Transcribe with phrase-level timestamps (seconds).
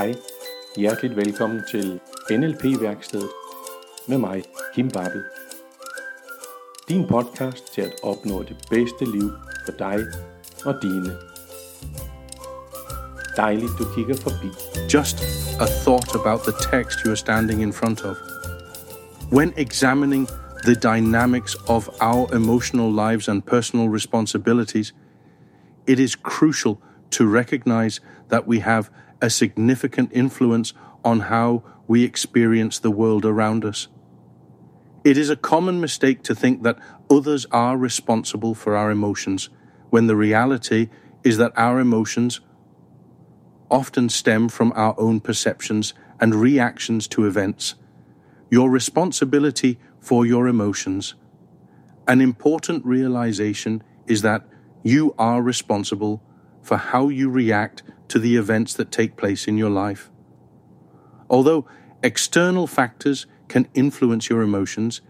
[0.00, 0.14] Hej,
[0.76, 3.28] hjerteligt velkommen til NLP-værkstedet
[4.08, 4.42] med mig,
[4.74, 5.22] Kim Babbel.
[6.88, 9.30] Din podcast til at opnå det bedste liv
[9.64, 9.98] for dig
[10.64, 11.12] og dine.
[13.36, 14.50] Dejligt du kigger forbi.
[14.94, 15.16] Just
[15.60, 18.16] a thought about the text you are standing in front of.
[19.32, 20.28] When examining
[20.64, 24.94] the dynamics of our emotional lives and personal responsibilities,
[25.86, 26.74] it is crucial
[27.10, 28.84] to recognize that we have
[29.20, 30.72] a significant influence
[31.04, 33.88] on how we experience the world around us.
[35.02, 36.78] It is a common mistake to think that
[37.10, 39.48] others are responsible for our emotions,
[39.88, 40.88] when the reality
[41.24, 42.40] is that our emotions
[43.70, 47.74] often stem from our own perceptions and reactions to events.
[48.50, 51.14] Your responsibility for your emotions.
[52.06, 54.44] An important realization is that
[54.82, 56.22] you are responsible
[56.62, 60.10] for how you react to the events that take place in your life.
[61.30, 61.66] Although
[62.02, 65.00] external factors can influence your emotions,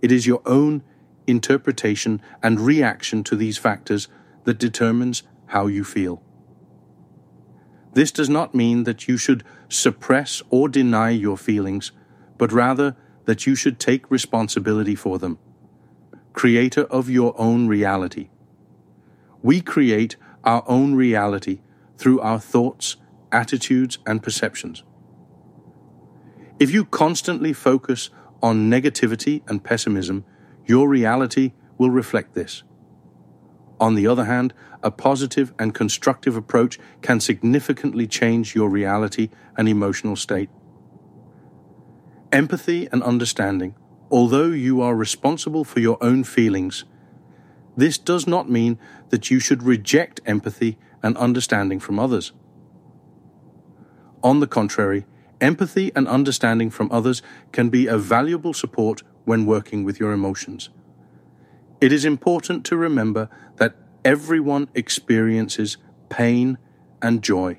[0.00, 0.82] it is your own
[1.26, 4.08] interpretation and reaction to these factors
[4.44, 6.22] that determines how you feel.
[7.94, 11.92] This does not mean that you should suppress or deny your feelings,
[12.38, 15.38] but rather that you should take responsibility for them.
[16.32, 18.28] Creator of your own reality.
[19.42, 21.60] We create our own reality
[21.98, 22.96] through our thoughts,
[23.32, 24.82] attitudes, and perceptions.
[26.58, 28.10] If you constantly focus
[28.42, 30.24] on negativity and pessimism,
[30.66, 32.62] your reality will reflect this.
[33.80, 39.68] On the other hand, a positive and constructive approach can significantly change your reality and
[39.68, 40.50] emotional state.
[42.30, 43.74] Empathy and understanding,
[44.10, 46.84] although you are responsible for your own feelings,
[47.76, 52.32] this does not mean that you should reject empathy and understanding from others.
[54.22, 55.04] On the contrary,
[55.40, 60.70] empathy and understanding from others can be a valuable support when working with your emotions.
[61.80, 65.76] It is important to remember that everyone experiences
[66.08, 66.56] pain
[67.02, 67.58] and joy,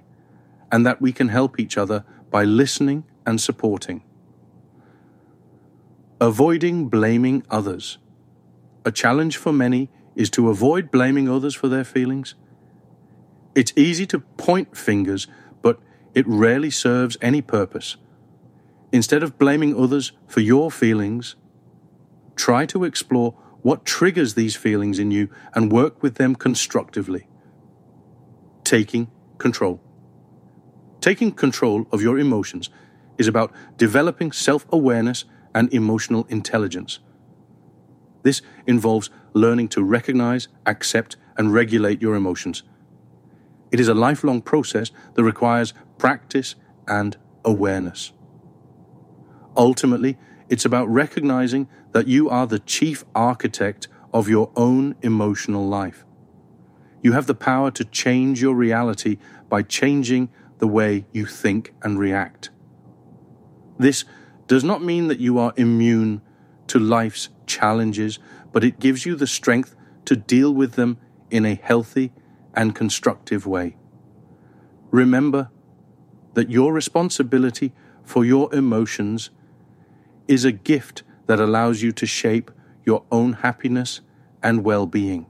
[0.71, 4.01] and that we can help each other by listening and supporting.
[6.19, 7.99] Avoiding blaming others.
[8.83, 12.33] A challenge for many is to avoid blaming others for their feelings.
[13.55, 15.27] It's easy to point fingers,
[15.61, 15.79] but
[16.13, 17.95] it rarely serves any purpose.
[18.91, 21.35] Instead of blaming others for your feelings,
[22.35, 27.27] try to explore what triggers these feelings in you and work with them constructively.
[28.63, 29.81] Taking control.
[31.01, 32.69] Taking control of your emotions
[33.17, 36.99] is about developing self awareness and emotional intelligence.
[38.23, 42.63] This involves learning to recognize, accept, and regulate your emotions.
[43.75, 46.55] It is a lifelong process that requires practice
[46.87, 48.13] and awareness.
[49.57, 56.05] Ultimately, it's about recognizing that you are the chief architect of your own emotional life.
[57.01, 59.17] You have the power to change your reality
[59.49, 62.51] by changing the way you think and react.
[63.77, 64.05] This
[64.47, 66.21] does not mean that you are immune
[66.67, 68.19] to life's challenges,
[68.53, 69.75] but it gives you the strength
[70.05, 70.97] to deal with them
[71.29, 72.13] in a healthy
[72.55, 73.75] and constructive way.
[74.91, 75.49] Remember
[76.33, 77.73] that your responsibility
[78.03, 79.29] for your emotions
[80.27, 82.51] is a gift that allows you to shape
[82.85, 84.01] your own happiness
[84.43, 85.25] and well being.